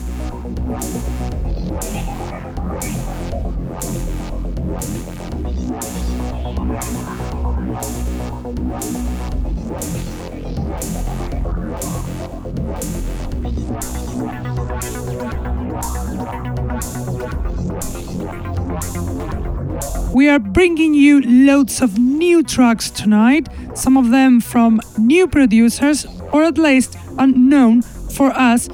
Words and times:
Bringing 20.61 20.93
you 20.93 21.21
loads 21.21 21.81
of 21.81 21.97
new 21.97 22.43
tracks 22.43 22.91
tonight, 22.91 23.49
some 23.73 23.97
of 23.97 24.11
them 24.11 24.39
from 24.39 24.79
new 24.95 25.25
producers 25.25 26.05
or 26.31 26.43
at 26.43 26.55
least 26.55 26.95
unknown 27.17 27.81
for 27.81 28.29
us, 28.29 28.67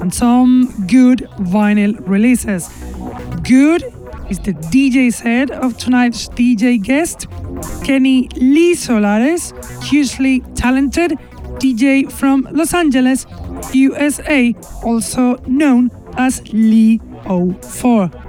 and 0.00 0.14
some 0.14 0.72
good 0.86 1.18
vinyl 1.54 1.98
releases. 2.06 2.68
Good 3.42 3.82
is 4.30 4.38
the 4.38 4.52
DJ 4.70 5.12
set 5.12 5.50
of 5.50 5.76
tonight's 5.76 6.28
DJ 6.28 6.80
guest, 6.80 7.26
Kenny 7.82 8.28
Lee 8.36 8.76
Solares, 8.76 9.52
hugely 9.82 10.42
talented 10.54 11.18
DJ 11.58 12.08
from 12.08 12.46
Los 12.52 12.72
Angeles, 12.72 13.26
USA, 13.72 14.54
also 14.84 15.34
known 15.48 15.90
as 16.16 16.40
Lee 16.52 17.00
04. 17.26 18.21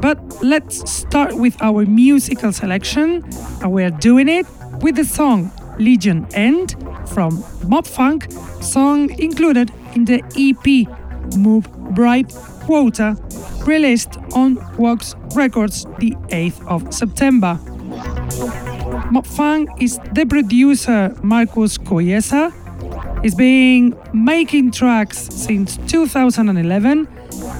But 0.00 0.18
let's 0.42 0.90
start 0.90 1.36
with 1.36 1.60
our 1.60 1.84
musical 1.84 2.52
selection, 2.52 3.22
and 3.60 3.70
we 3.70 3.84
are 3.84 3.90
doing 3.90 4.28
it 4.28 4.46
with 4.80 4.96
the 4.96 5.04
song 5.04 5.52
Legion 5.78 6.26
End 6.32 6.74
from 7.08 7.44
Mob 7.66 7.86
Funk, 7.86 8.30
song 8.62 9.10
included 9.18 9.70
in 9.94 10.06
the 10.06 10.22
EP 10.36 10.88
Move 11.36 11.70
Bright 11.94 12.32
Quota, 12.64 13.16
released 13.66 14.16
on 14.34 14.58
Wax 14.78 15.14
Records 15.34 15.84
the 15.98 16.12
8th 16.28 16.66
of 16.66 16.94
September. 16.94 17.58
Mob 19.10 19.26
Funk 19.26 19.68
is 19.80 19.98
the 20.14 20.24
producer 20.24 21.14
Marcus 21.22 21.76
Coyesa. 21.76 22.52
He's 23.22 23.34
been 23.34 23.94
making 24.14 24.70
tracks 24.70 25.18
since 25.18 25.76
2011 25.88 27.06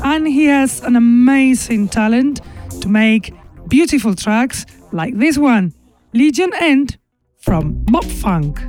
and 0.04 0.26
he 0.26 0.46
has 0.46 0.80
an 0.82 0.96
amazing 0.96 1.88
talent 1.88 2.40
to 2.80 2.88
make 2.88 3.32
beautiful 3.68 4.14
tracks 4.14 4.66
like 4.92 5.16
this 5.16 5.38
one, 5.38 5.74
Legion 6.12 6.50
End 6.60 6.98
from 7.38 7.84
Mob 7.90 8.04
Funk. 8.04 8.60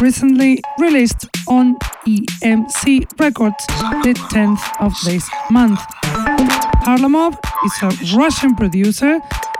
Recently 0.00 0.62
released 0.78 1.26
on 1.48 1.76
EMC 2.06 3.18
Records 3.18 3.66
the 4.04 4.14
10th 4.30 4.62
of 4.80 4.94
this 5.04 5.28
month. 5.50 5.80
Harlamov 6.86 7.36
is 7.64 7.82
a 7.82 8.16
Russian 8.16 8.54
producer 8.54 9.18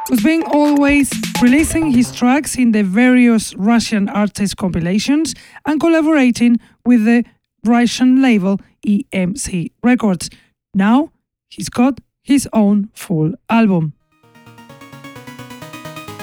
who's 0.08 0.22
been 0.22 0.44
always 0.44 1.10
releasing 1.42 1.90
his 1.90 2.12
tracks 2.12 2.56
in 2.56 2.70
the 2.70 2.84
various 2.84 3.52
Russian 3.56 4.08
artist 4.08 4.56
compilations 4.56 5.34
and 5.66 5.80
collaborating 5.80 6.58
with 6.86 7.04
the 7.04 7.24
Russian 7.64 8.22
label 8.22 8.60
EMC 8.86 9.72
Records. 9.82 10.30
Now 10.72 11.10
he's 11.58 11.68
got 11.68 12.00
his 12.22 12.48
own 12.52 12.88
full 12.94 13.32
album. 13.50 13.92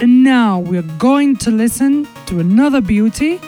And 0.01 0.23
now 0.23 0.59
we're 0.59 0.89
going 0.97 1.35
to 1.37 1.51
listen 1.51 2.07
to 2.27 2.39
another 2.39 2.81
beauty 2.81 3.39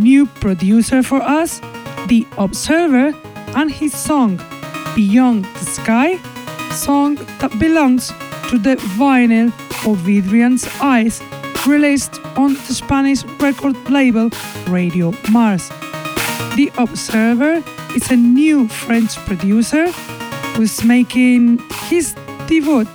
new 0.00 0.26
producer 0.26 1.02
for 1.02 1.22
us, 1.22 1.60
The 2.08 2.26
Observer, 2.38 3.14
and 3.54 3.70
his 3.70 3.92
song 3.94 4.40
Beyond 4.94 5.44
the 5.44 5.66
Sky, 5.78 6.16
song 6.72 7.16
that 7.40 7.52
belongs 7.58 8.08
to 8.48 8.58
the 8.58 8.76
vinyl 8.98 9.48
of 9.90 10.08
Adrian's 10.08 10.66
Eyes, 10.80 11.22
released 11.66 12.18
on 12.36 12.54
the 12.54 12.74
Spanish 12.74 13.24
record 13.40 13.76
label 13.90 14.30
Radio 14.68 15.12
Mars. 15.30 15.68
The 16.56 16.70
Observer 16.78 17.62
is 17.94 18.10
a 18.10 18.16
new 18.16 18.68
French 18.68 19.16
producer 19.26 19.92
who's 20.56 20.82
making 20.84 21.58
his 21.88 22.14
debut 22.46 22.86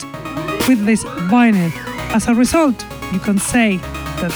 with 0.67 0.83
this 0.85 1.03
vinyl. 1.29 1.71
As 2.13 2.27
a 2.27 2.33
result, 2.33 2.83
you 3.13 3.19
can 3.19 3.37
say 3.37 3.77
that 3.77 4.31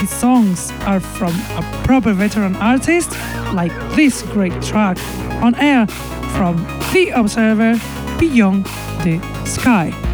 his 0.00 0.10
songs 0.10 0.72
are 0.80 0.98
from 0.98 1.32
a 1.56 1.62
proper 1.84 2.12
veteran 2.12 2.56
artist, 2.56 3.10
like 3.54 3.72
this 3.94 4.22
great 4.22 4.60
track 4.60 4.98
on 5.40 5.54
air 5.54 5.86
from 6.36 6.56
The 6.92 7.10
Observer 7.14 7.80
Beyond 8.18 8.64
the 9.04 9.20
Sky. 9.46 10.13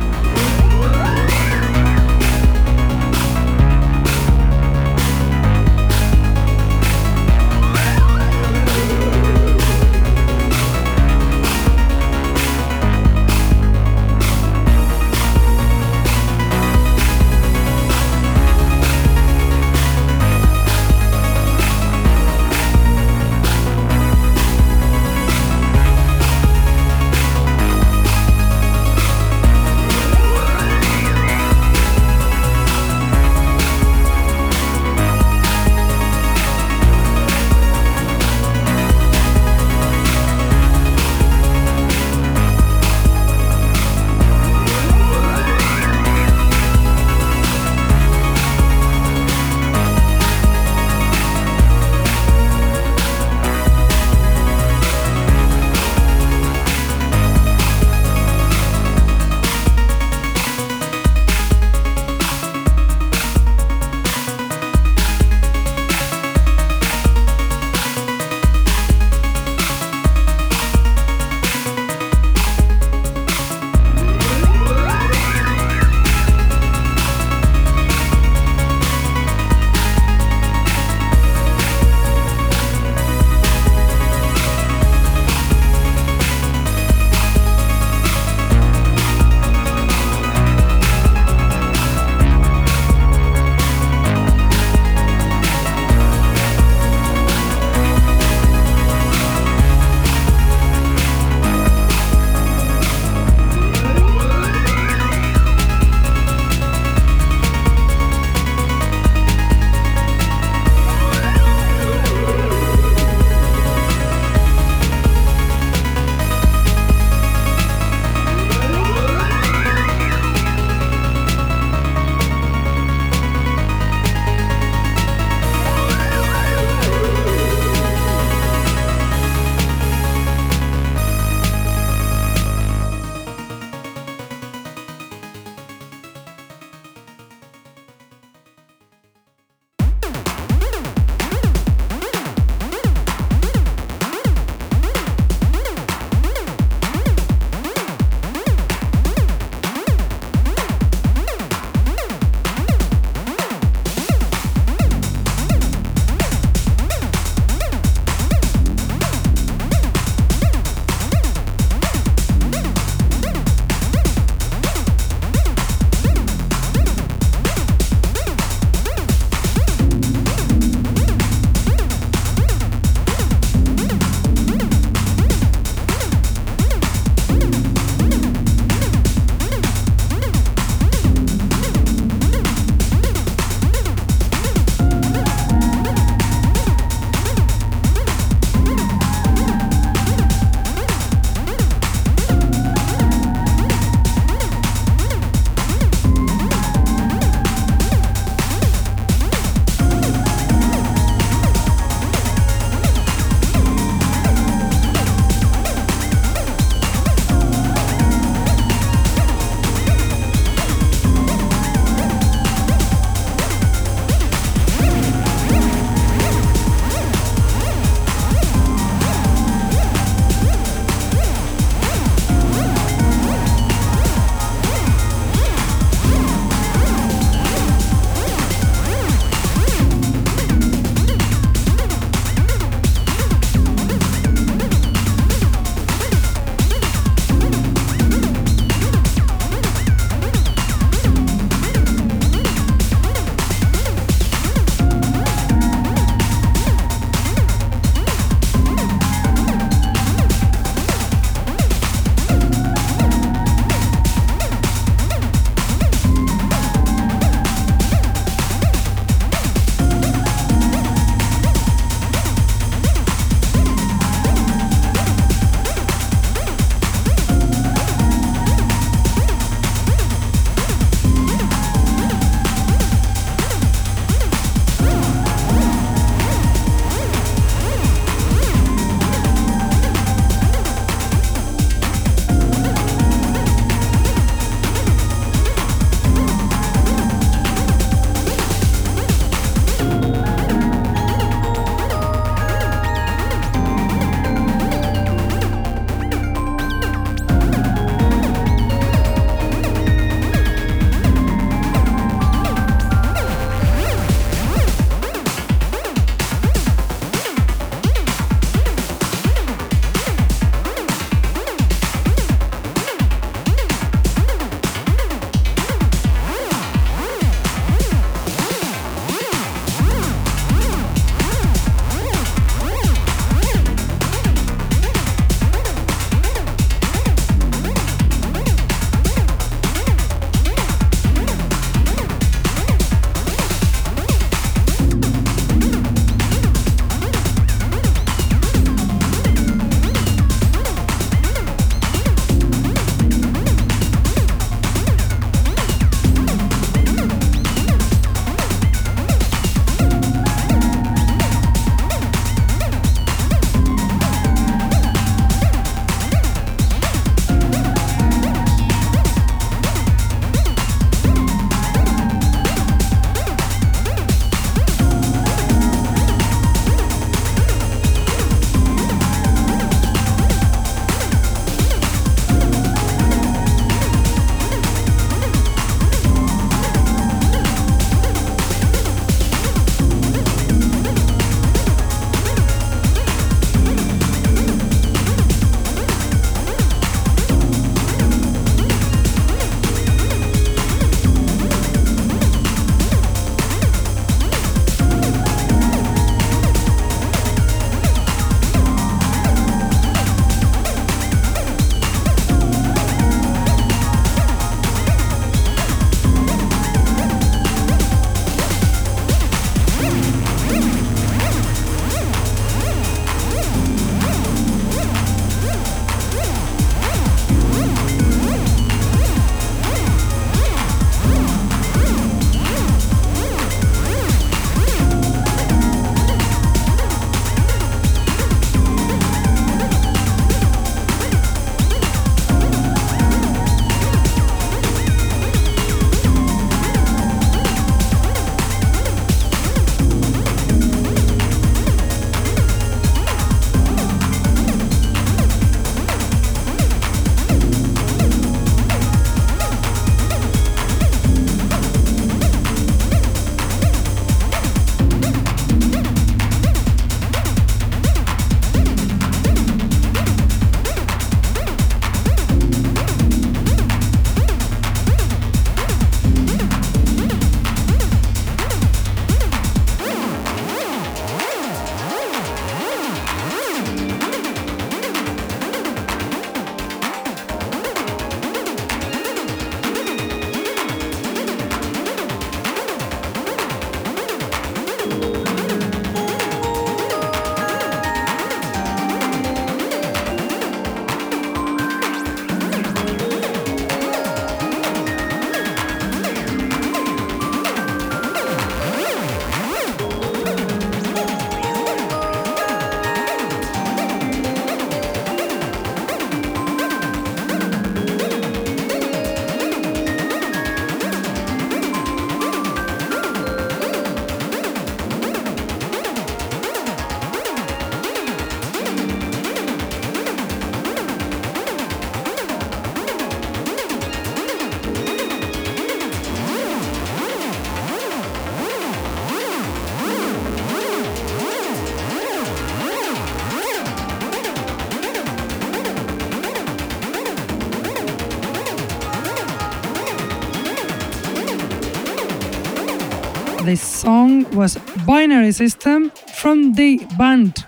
Song 543.80 544.30
was 544.36 544.58
Binary 544.86 545.32
System 545.32 545.90
from 546.14 546.52
the 546.52 546.86
band 546.99 547.47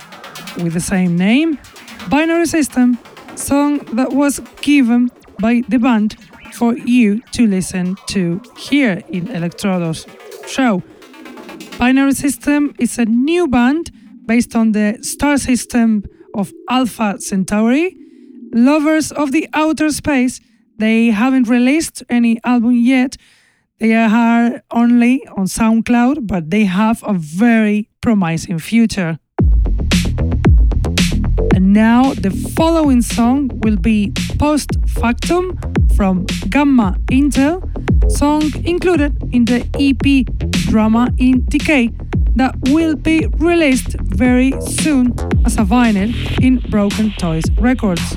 with 0.63 0.73
the 0.73 0.81
same 0.81 1.15
name, 1.15 1.59
Binary 2.09 2.47
System, 2.47 2.99
song 3.35 3.81
that 3.97 4.13
was 4.13 4.41
given 4.63 5.11
by 5.41 5.63
the 5.69 5.79
band 5.79 6.17
for 6.55 6.75
you 6.75 7.21
to 7.33 7.47
listen 7.47 7.97
to 8.07 8.41
here 8.57 9.03
in 9.11 9.27
Electrodos 9.27 10.07
show. 10.49 10.83
Binary 11.79 12.15
System 12.15 12.75
is 12.79 12.99
a 12.99 13.05
new 13.05 13.47
band 13.47 13.91
based 14.25 14.57
on 14.57 14.73
the 14.73 14.97
star 15.03 15.37
system 15.37 16.03
of 16.35 16.51
Alpha 16.71 17.19
Centauri. 17.19 17.95
Lovers 18.55 19.13
of 19.13 19.33
the 19.33 19.47
outer 19.53 19.91
space, 19.91 20.41
they 20.79 21.11
haven't 21.11 21.47
released 21.47 22.03
any 22.09 22.41
album 22.43 22.75
yet. 22.75 23.19
They 23.83 23.95
are 23.95 24.63
only 24.71 25.27
on 25.37 25.47
SoundCloud, 25.47 26.29
but 26.29 26.51
they 26.53 26.67
have 26.67 27.03
a 27.05 27.15
very 27.15 27.89
promising 28.01 28.61
future. 28.61 29.19
And 31.53 31.73
now 31.73 32.15
the 32.15 32.31
following 32.55 33.03
song 33.03 33.51
will 33.65 33.77
be 33.77 34.13
Post 34.39 34.77
Factum 34.87 35.59
from 35.97 36.27
Gamma 36.49 36.97
Intel, 37.11 37.59
song 38.09 38.45
included 38.65 39.21
in 39.33 39.47
the 39.47 39.67
EP 39.75 40.27
Drama 40.71 41.09
in 41.19 41.45
Decay 41.47 41.91
that 42.37 42.55
will 42.69 42.95
be 42.95 43.27
released 43.39 43.97
very 43.99 44.53
soon 44.61 45.13
as 45.45 45.57
a 45.57 45.65
vinyl 45.65 46.15
in 46.41 46.59
Broken 46.71 47.13
Toys 47.19 47.51
Records. 47.59 48.17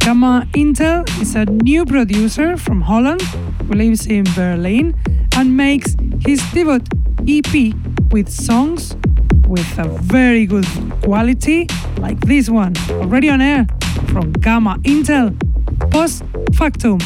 Gamma 0.00 0.46
Intel 0.54 1.04
is 1.20 1.34
a 1.36 1.44
new 1.44 1.84
producer 1.84 2.56
from 2.56 2.80
Holland 2.80 3.20
who 3.68 3.74
lives 3.74 4.06
in 4.06 4.24
Berlin 4.34 4.94
and 5.36 5.56
makes 5.56 5.94
his 6.26 6.42
debut 6.52 6.80
EP 7.28 7.74
with 8.10 8.28
songs 8.28 8.96
with 9.46 9.78
a 9.78 9.84
very 10.00 10.46
good 10.46 10.66
quality 11.02 11.66
like 11.98 12.18
this 12.20 12.48
one 12.48 12.72
already 12.90 13.28
on 13.28 13.40
air 13.42 13.66
from 14.08 14.32
Gamma 14.32 14.78
Intel 14.84 15.36
Post 15.90 16.24
Factum. 16.54 16.98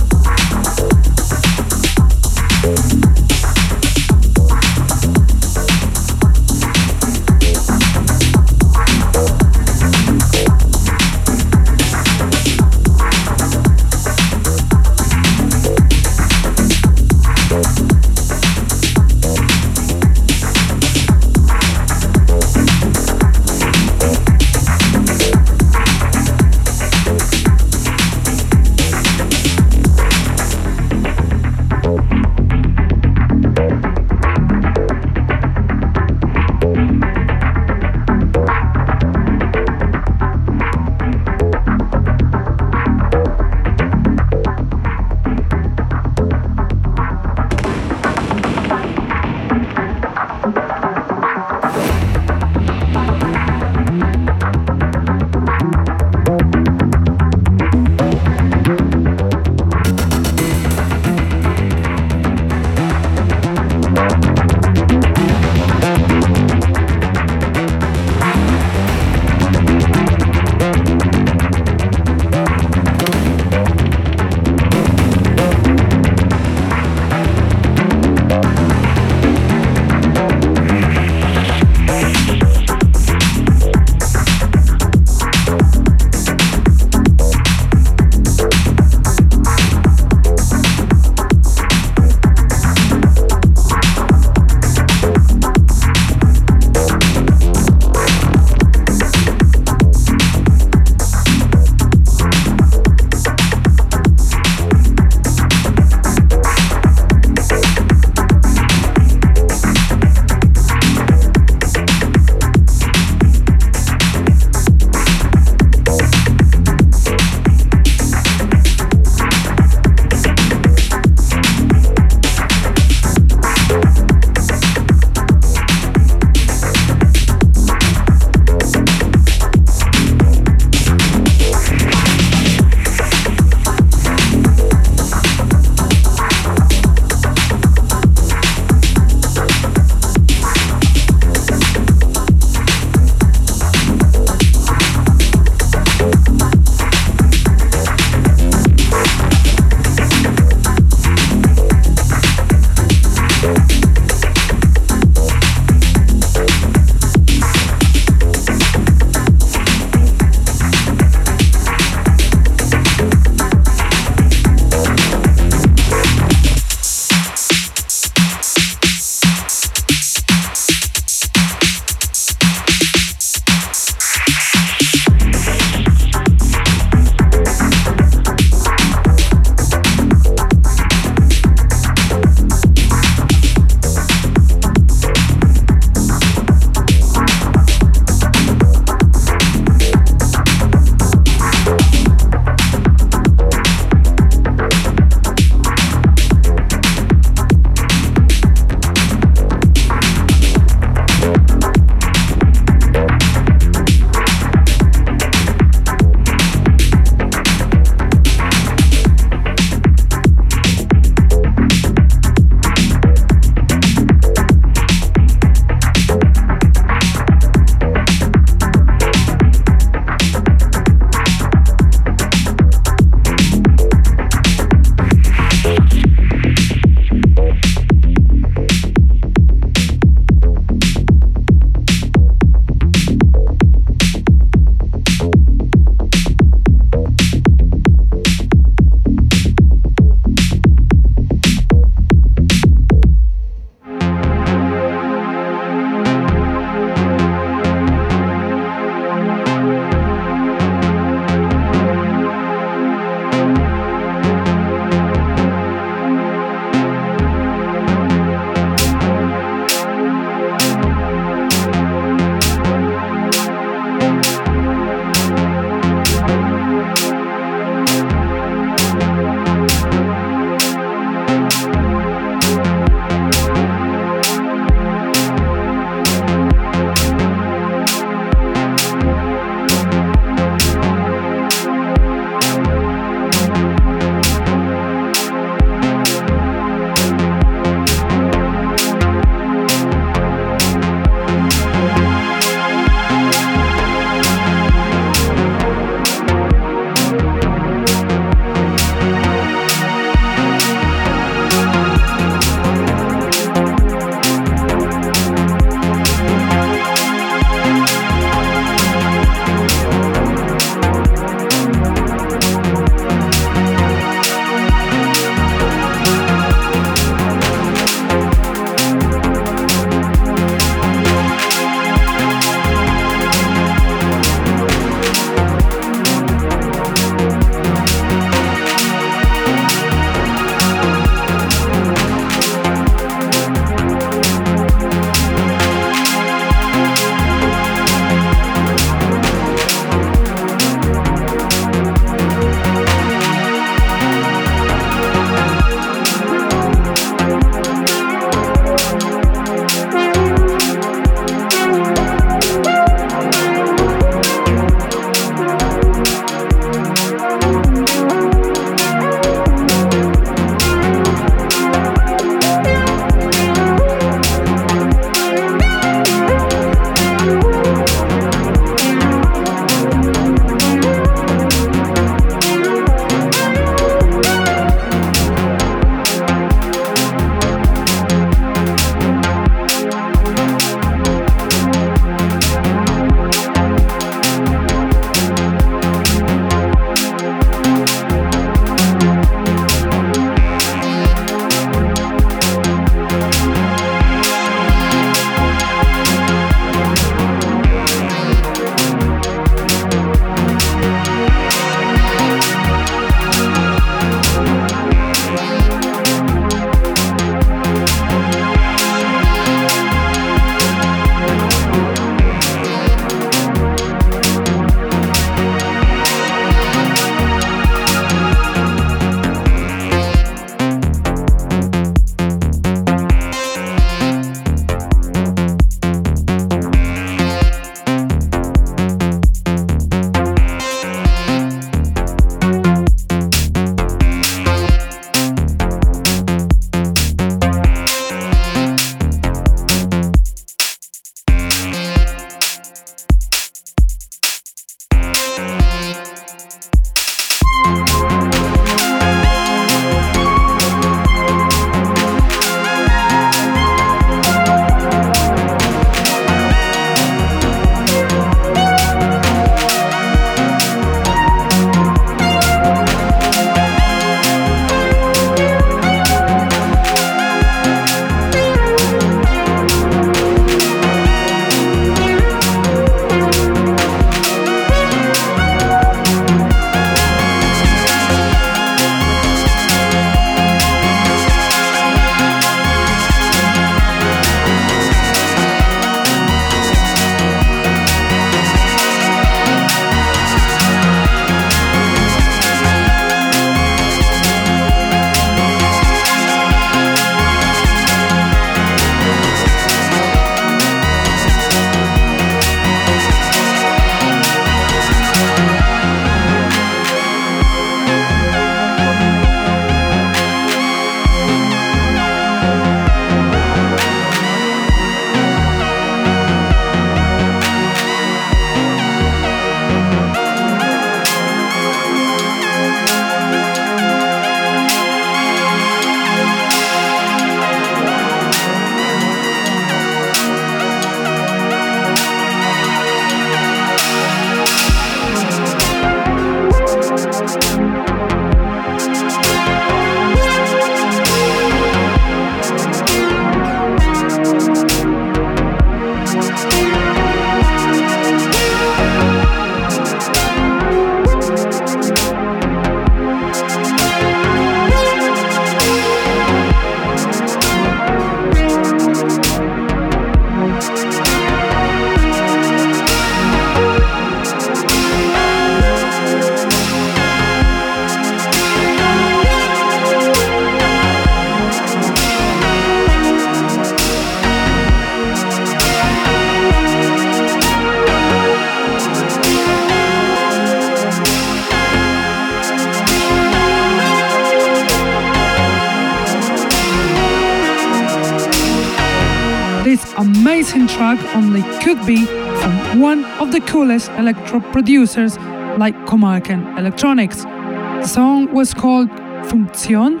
Could 591.66 591.84
be 591.84 592.06
from 592.06 592.80
one 592.80 593.04
of 593.18 593.32
the 593.32 593.40
coolest 593.40 593.90
electro 593.98 594.38
producers 594.52 595.18
like 595.58 595.74
Comarcan 595.84 596.46
Electronics. 596.56 597.24
The 597.24 597.88
song 597.88 598.32
was 598.32 598.54
called 598.54 598.88
Funktion 599.28 600.00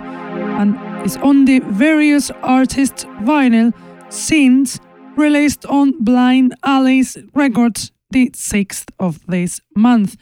and 0.60 1.04
is 1.04 1.16
on 1.16 1.44
the 1.44 1.58
various 1.58 2.30
artists' 2.44 3.04
vinyl 3.24 3.74
since 4.10 4.78
released 5.16 5.66
on 5.66 6.04
Blind 6.04 6.54
Alley's 6.62 7.18
Records 7.34 7.90
the 8.10 8.30
6th 8.30 8.88
of 9.00 9.26
this 9.26 9.60
month. 9.74 10.16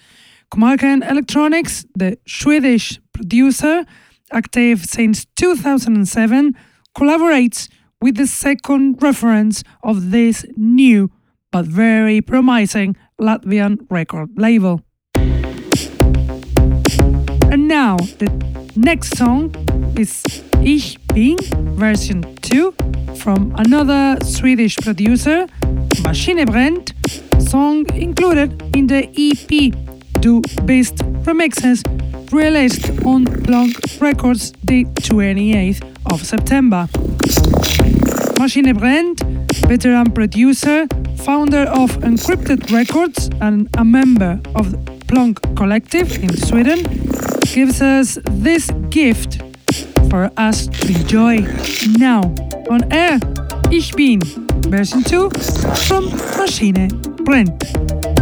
Comarcan 0.51 1.03
Electronics, 1.03 1.85
the 1.95 2.17
Swedish 2.27 2.99
producer, 3.13 3.85
active 4.33 4.87
since 4.87 5.27
2007, 5.37 6.57
collaborates 6.97 7.69
with 8.01 8.17
the 8.17 8.27
second 8.27 9.03
reference 9.03 9.63
of 9.83 10.11
this 10.11 10.47
new 10.57 11.11
but 11.55 11.67
very 11.67 12.21
promising 12.21 12.97
Latvian 13.21 13.79
record 13.89 14.29
label. 14.37 14.81
And 17.53 17.69
now 17.69 17.97
the 18.19 18.29
next 18.75 19.17
song 19.17 19.55
is 19.97 20.25
Ich 20.65 20.99
Bin 21.15 21.37
version 21.79 22.25
2 22.43 22.75
from 23.15 23.55
another 23.57 24.19
Swedish 24.25 24.77
producer, 24.79 25.47
Maschine 26.03 26.45
Brennt, 26.45 26.93
song 27.39 27.87
included 27.95 28.61
in 28.75 28.89
the 28.89 29.07
EP 29.15 29.94
Do 30.21 30.41
Best 30.65 30.97
Remixes 31.25 31.83
released 32.33 32.91
on 33.05 33.25
Blanc 33.25 33.77
Records 34.01 34.53
the 34.65 34.85
28th 34.85 35.83
of 36.13 36.25
September. 36.25 36.89
Maschine 38.39 38.75
Brennt, 38.77 39.21
veteran 39.69 40.11
producer, 40.13 40.87
founder 41.19 41.65
of 41.65 41.91
Encrypted 42.03 42.71
Records 42.71 43.31
and 43.41 43.69
a 43.77 43.85
member 43.85 44.41
of 44.55 44.73
the 44.73 44.85
Collective 45.57 46.23
in 46.23 46.37
Sweden, 46.37 46.83
gives 47.53 47.81
us 47.81 48.19
this 48.31 48.71
gift 48.91 49.41
for 50.11 50.31
us 50.37 50.67
to 50.67 50.89
enjoy 50.89 51.39
now 51.99 52.21
on 52.71 52.93
air. 52.93 53.19
Ich 53.71 53.95
bin 53.95 54.21
version 54.69 55.03
2 55.05 55.31
from 55.87 56.11
Maschine 56.37 56.89
Brennt. 57.25 58.14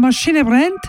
Maschine 0.00 0.42
Brennt, 0.46 0.80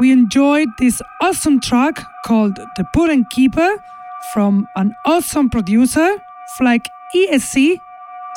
we 0.00 0.10
enjoyed 0.10 0.66
this 0.76 1.00
awesome 1.20 1.60
track 1.60 2.04
called 2.24 2.56
The 2.56 2.84
Puren 2.92 3.24
Keeper 3.30 3.76
from 4.32 4.66
an 4.74 4.92
awesome 5.06 5.48
producer, 5.48 6.18
Flag 6.56 6.80
ESC, 7.14 7.76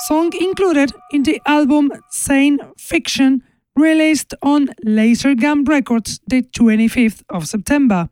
song 0.05 0.31
included 0.39 0.93
in 1.09 1.23
the 1.23 1.41
album 1.47 1.91
Sane 2.11 2.59
Fiction 2.77 3.41
released 3.75 4.35
on 4.43 4.67
Lasergam 4.85 5.67
Records 5.67 6.19
the 6.27 6.43
25th 6.43 7.23
of 7.29 7.47
September. 7.47 8.09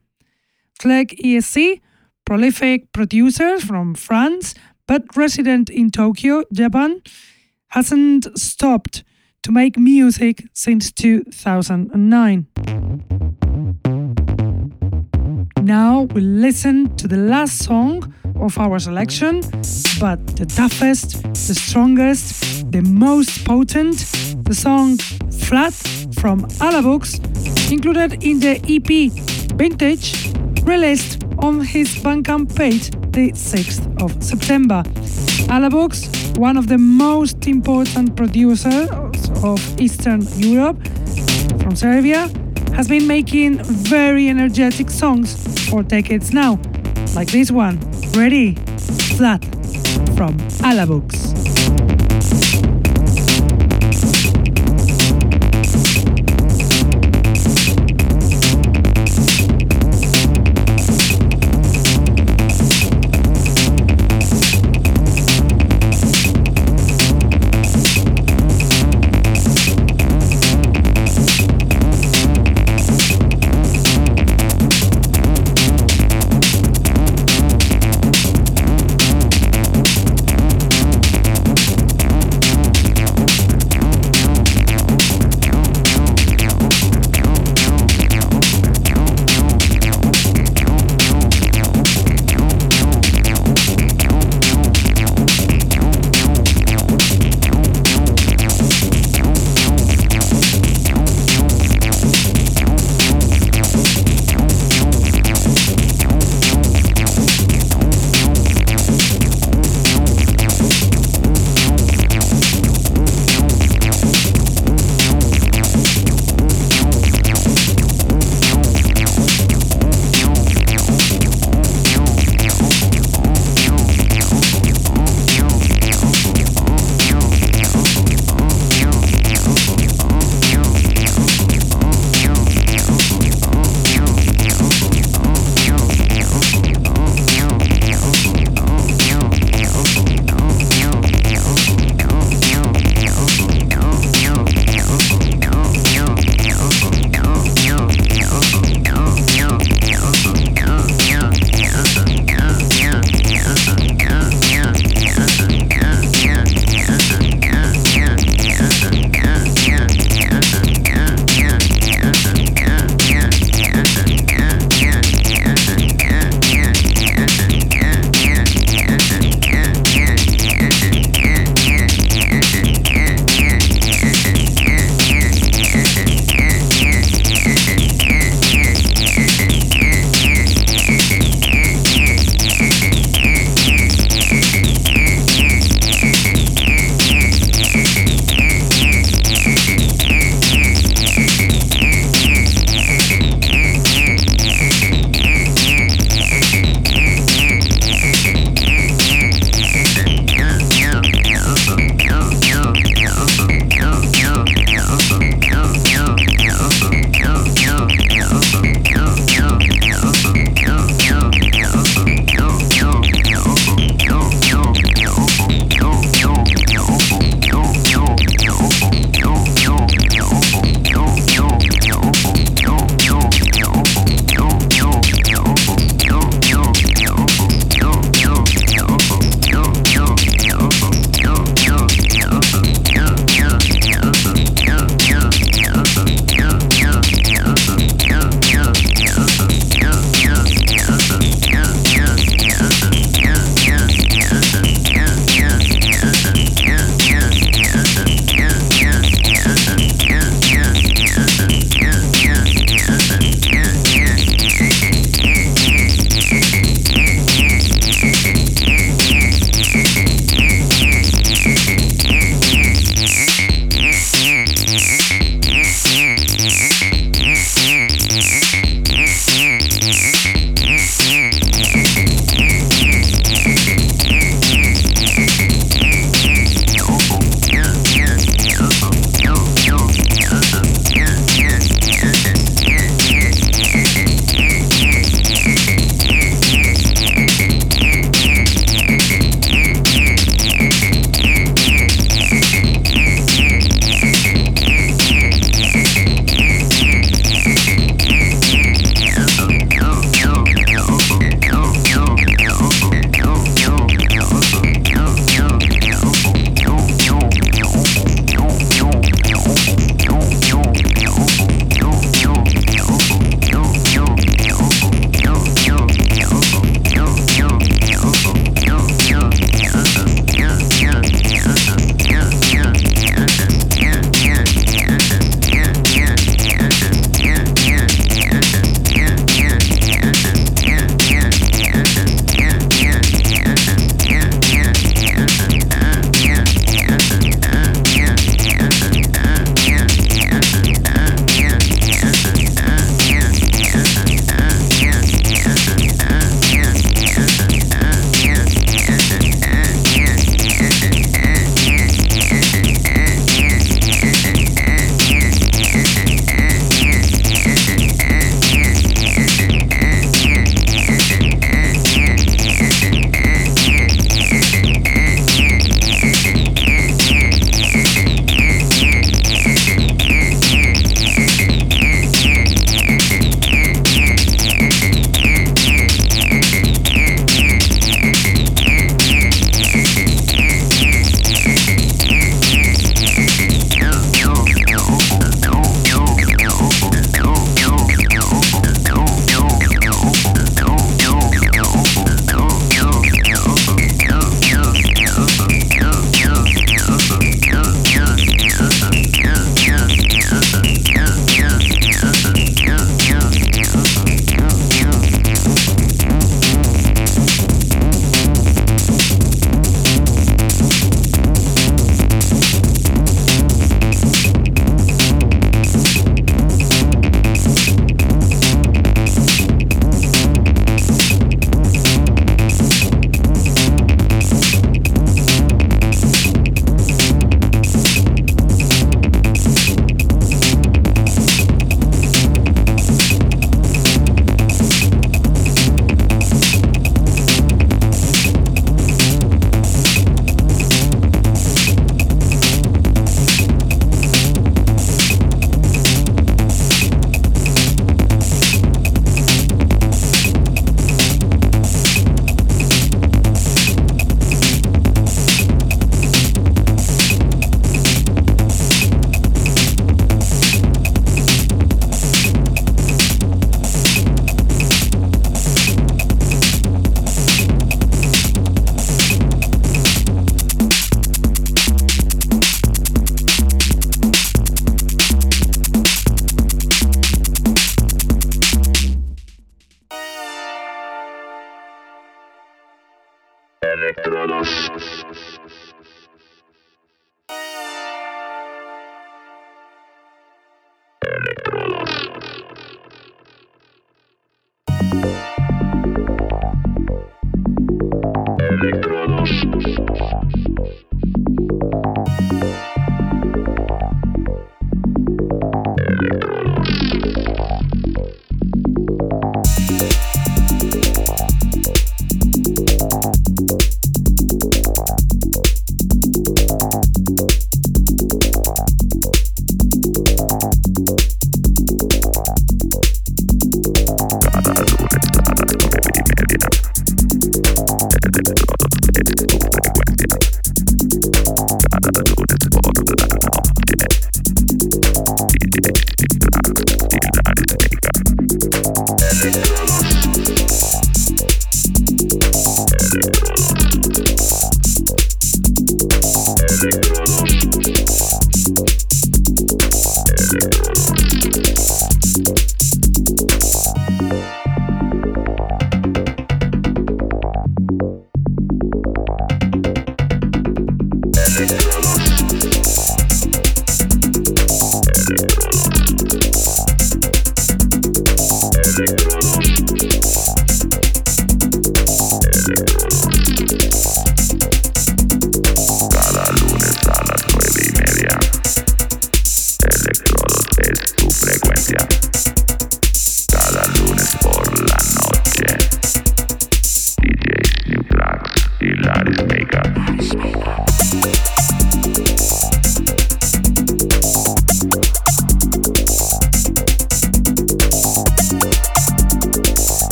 Flag 0.82 1.16
ESC, 1.24 1.80
prolific 2.26 2.92
producer 2.92 3.60
from 3.60 3.94
France 3.94 4.56
but 4.88 5.04
resident 5.16 5.70
in 5.70 5.92
Tokyo, 5.92 6.44
Japan, 6.52 7.04
hasn't 7.68 8.36
stopped 8.36 9.04
to 9.44 9.52
make 9.52 9.78
music 9.78 10.44
since 10.54 10.92
2009. 10.92 12.48
Now 15.62 16.02
we'll 16.14 16.24
listen 16.24 16.96
to 16.98 17.08
the 17.08 17.18
last 17.18 17.64
song 17.64 18.14
of 18.36 18.58
our 18.58 18.80
selection, 18.80 19.42
but 20.00 20.26
the 20.36 20.46
toughest, 20.46 21.24
the 21.24 21.56
strongest, 21.56 22.72
the 22.72 22.82
most 22.82 23.46
potent, 23.46 23.98
the 24.46 24.56
song 24.56 24.98
Flat 25.32 25.74
from 26.20 26.46
Alabux, 26.60 27.20
included 27.72 28.24
in 28.24 28.40
the 28.40 28.56
EP 28.68 29.12
Vintage, 29.58 30.34
released 30.64 31.24
on 31.40 31.62
his 31.62 31.96
Bandcamp 31.96 32.56
page 32.56 32.92
the 33.12 33.32
6th 33.32 34.02
of 34.02 34.24
September. 34.24 34.84
Alabux, 35.48 36.38
one 36.38 36.58
of 36.58 36.68
the 36.68 36.78
most 36.78 37.48
important 37.48 38.16
producers 38.16 38.90
of 39.44 39.60
Eastern 39.80 40.22
Europe 40.38 40.78
from 41.62 41.76
Serbia, 41.76 42.30
has 42.74 42.88
been 42.88 43.08
making 43.08 43.64
very 43.64 44.30
energetic 44.30 44.90
songs 44.90 45.36
for 45.70 45.84
decades 45.84 46.34
now, 46.34 46.60
like 47.16 47.32
this 47.32 47.52
one, 47.52 47.80
Ready, 48.16 48.56
Flat, 49.18 49.44
from 50.16 50.38
Alabux. 50.62 51.34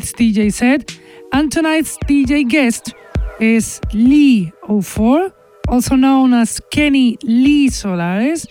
Tonight's 0.00 0.12
DJ 0.12 0.50
set, 0.50 0.98
and 1.32 1.52
tonight's 1.52 1.98
DJ 2.08 2.48
guest 2.48 2.94
is 3.38 3.80
Lee 3.92 4.50
04, 4.66 5.30
also 5.68 5.94
known 5.94 6.32
as 6.32 6.58
Kenny 6.70 7.18
Lee 7.22 7.68
Solares, 7.68 8.46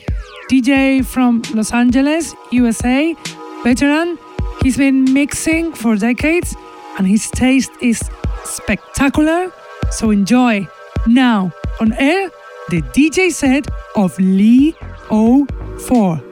DJ 0.51 1.03
from 1.03 1.41
Los 1.55 1.73
Angeles, 1.73 2.35
USA, 2.51 3.15
veteran. 3.63 4.19
He's 4.61 4.77
been 4.77 5.11
mixing 5.11 5.73
for 5.73 5.95
decades 5.95 6.55
and 6.97 7.07
his 7.07 7.31
taste 7.31 7.71
is 7.81 7.99
spectacular, 8.43 9.51
so 9.89 10.11
enjoy. 10.11 10.67
Now, 11.07 11.51
on 11.79 11.93
air, 11.93 12.29
the 12.69 12.81
DJ 12.93 13.31
set 13.31 13.67
of 13.95 14.19
Lee 14.19 14.75
04. 15.09 16.28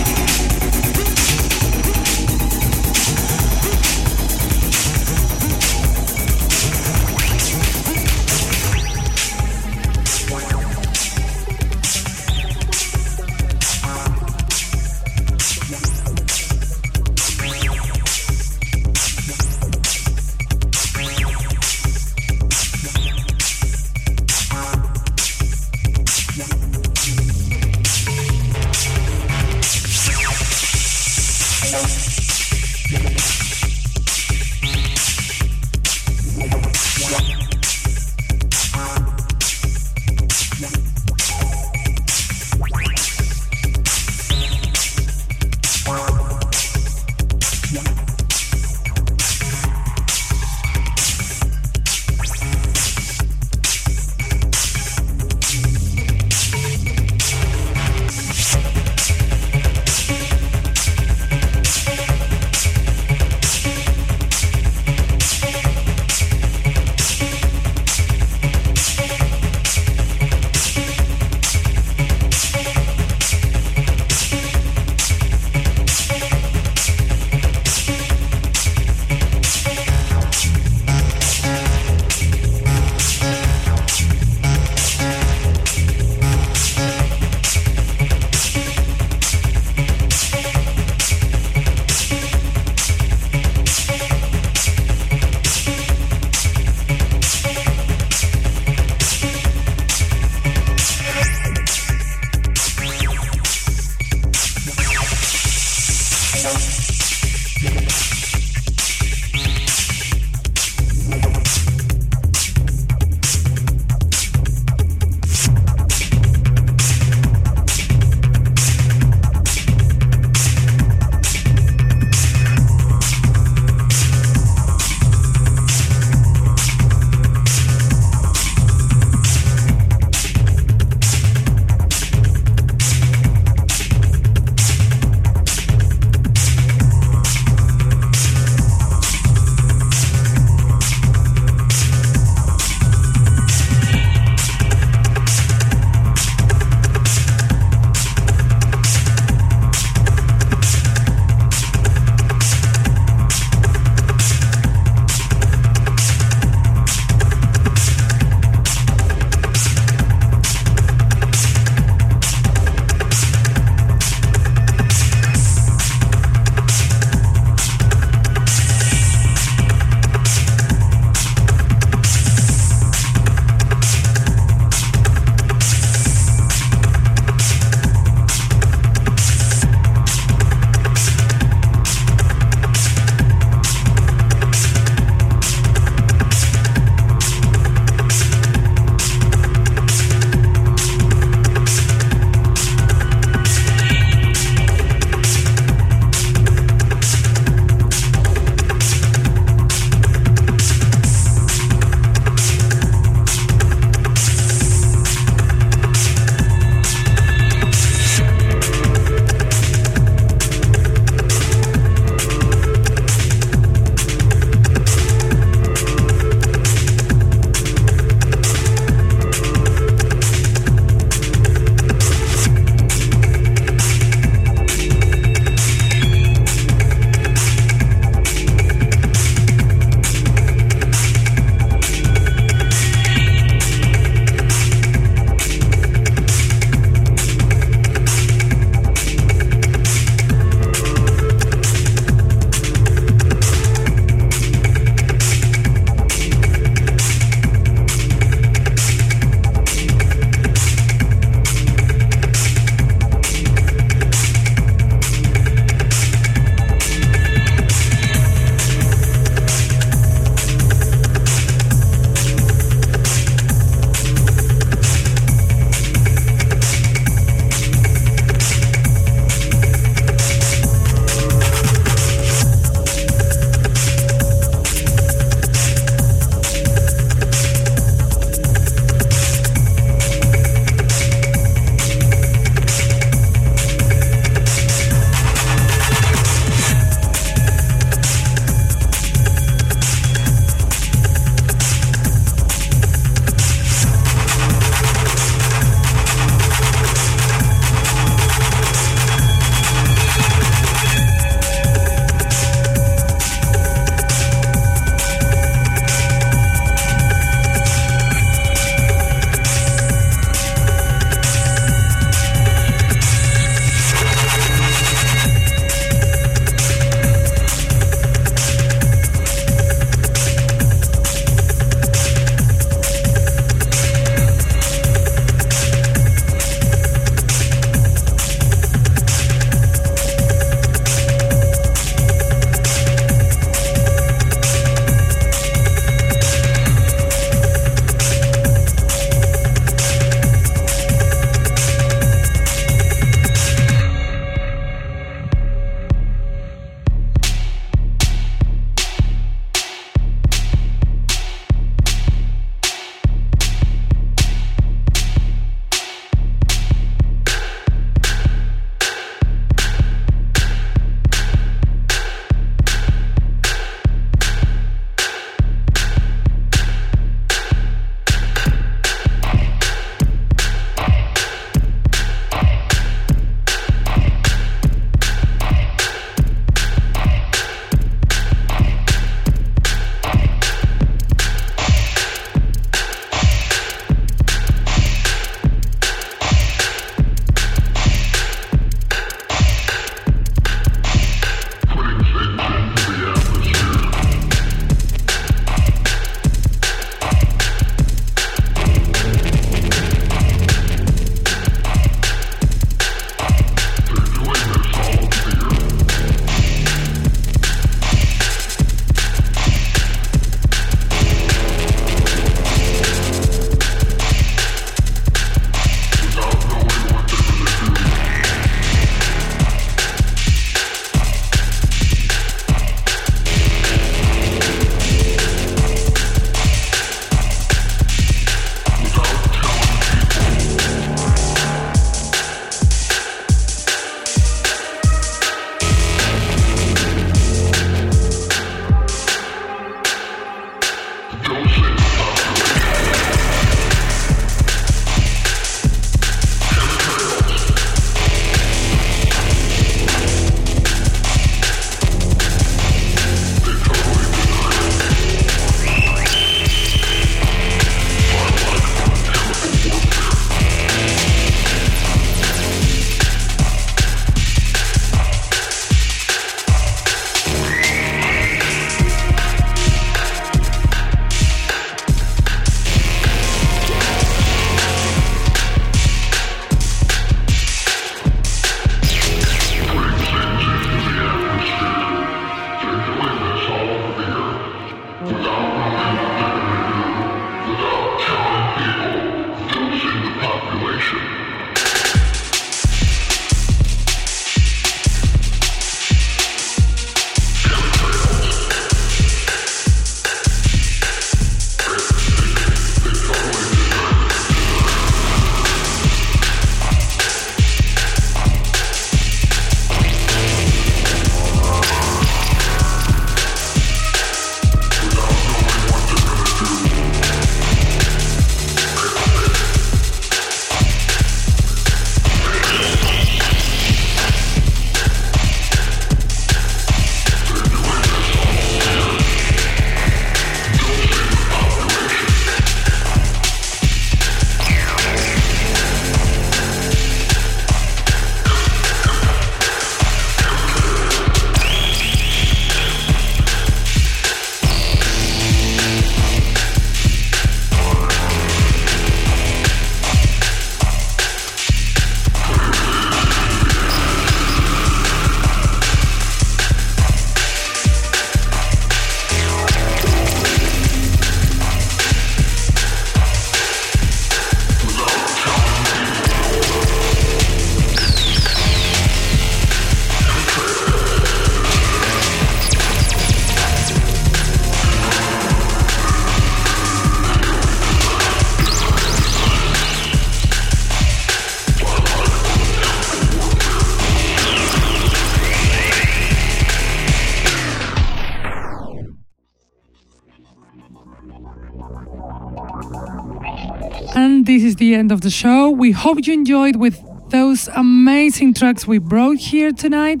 End 594.74 594.92
of 594.92 595.00
the 595.00 595.10
show. 595.10 595.50
We 595.50 595.72
hope 595.72 596.06
you 596.06 596.12
enjoyed 596.12 596.56
with 596.56 596.80
those 597.10 597.48
amazing 597.48 598.34
tracks 598.34 598.66
we 598.66 598.78
brought 598.78 599.18
here 599.18 599.52
tonight. 599.52 600.00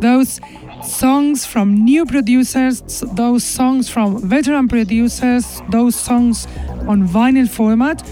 Those 0.00 0.40
songs 0.82 1.46
from 1.46 1.84
new 1.84 2.06
producers, 2.06 3.02
those 3.12 3.44
songs 3.44 3.88
from 3.88 4.28
veteran 4.28 4.68
producers, 4.68 5.62
those 5.70 5.94
songs 5.94 6.46
on 6.86 7.08
vinyl 7.08 7.48
format. 7.48 8.02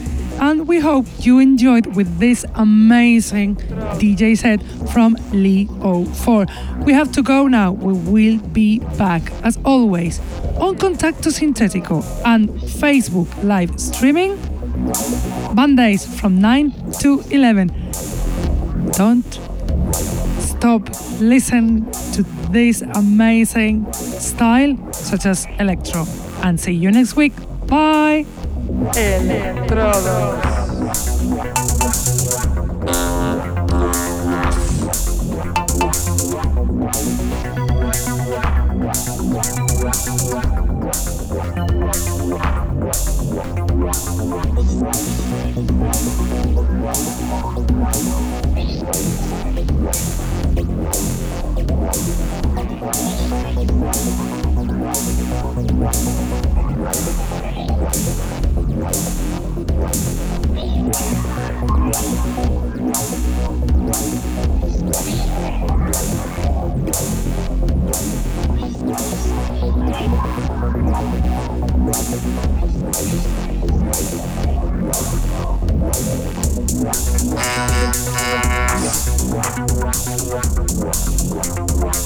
And 0.40 0.66
we 0.66 0.80
hope 0.80 1.06
you 1.18 1.38
enjoyed 1.38 1.94
with 1.94 2.18
this 2.18 2.44
amazing 2.54 3.56
DJ 4.00 4.36
set 4.36 4.62
from 4.90 5.16
Lee 5.32 5.66
04. 6.14 6.46
We 6.84 6.92
have 6.94 7.12
to 7.12 7.22
go 7.22 7.46
now. 7.46 7.72
We 7.72 7.92
will 7.92 8.38
be 8.48 8.80
back 8.98 9.30
as 9.44 9.58
always 9.64 10.18
on 10.58 10.76
Contacto 10.76 11.30
Sintetico 11.30 12.02
and 12.24 12.48
Facebook 12.48 13.28
live 13.44 13.78
streaming 13.78 14.38
Mondays 15.54 16.04
from 16.20 16.40
9 16.40 16.72
to 17.00 17.20
11. 17.30 17.68
Don't 18.92 19.40
stop 20.38 20.88
listen 21.20 21.90
to 22.12 22.22
this 22.50 22.82
amazing 22.82 23.92
style 23.92 24.76
such 24.92 25.26
as 25.26 25.46
electro. 25.58 26.06
And 26.42 26.58
see 26.58 26.72
you 26.72 26.90
next 26.90 27.16
week. 27.16 27.32
Bye 27.66 28.26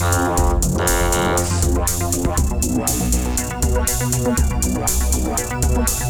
Wow. 0.06 0.45
Wow, 3.86 4.34
wow, 4.74 5.60
wow. 5.76 6.05